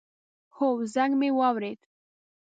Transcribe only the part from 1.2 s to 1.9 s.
واورېد